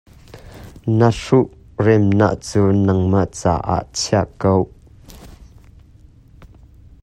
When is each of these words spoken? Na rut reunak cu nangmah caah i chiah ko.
Na 0.99 1.09
rut 1.23 1.47
reunak 1.83 2.33
cu 2.47 2.61
nangmah 2.85 3.29
caah 3.37 3.65
i 3.77 3.79
chiah 3.97 4.29
ko. 4.41 4.53